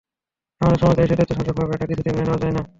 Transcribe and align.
আমাদের 0.61 0.79
সমাজে 0.81 1.01
এসে 1.03 1.15
দৈত্য 1.15 1.33
শাসক 1.37 1.55
হবে, 1.59 1.73
এটা 1.75 1.85
কিছুতেই 1.85 2.13
মেনে 2.13 2.25
নেওয়া 2.25 2.41
যায় 2.43 2.53
না। 2.53 2.61